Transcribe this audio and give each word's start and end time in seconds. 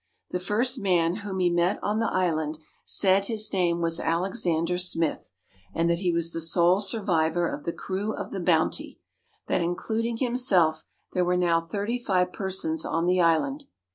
The 0.31 0.39
first 0.39 0.79
man 0.79 1.17
whom 1.17 1.37
he 1.37 1.51
met 1.51 1.77
on 1.83 1.99
the 1.99 2.11
island 2.11 2.57
said 2.83 3.25
his 3.25 3.53
name 3.53 3.81
was 3.81 3.99
Alexander 3.99 4.79
Smith, 4.79 5.31
and 5.75 5.87
that 5.91 5.99
he 5.99 6.11
was 6.11 6.33
the 6.33 6.41
sole 6.41 6.79
survivor 6.79 7.47
of 7.47 7.65
the 7.65 7.71
crew 7.71 8.11
of 8.15 8.31
the 8.31 8.39
Bounty: 8.39 8.99
that 9.45 9.61
including 9.61 10.17
him 10.17 10.37
self 10.37 10.85
there 11.13 11.23
were 11.23 11.37
now 11.37 11.61
thirty 11.61 11.99
five 11.99 12.33
persons 12.33 12.83
on 12.83 13.05
the 13.05 13.21
island. 13.21 13.65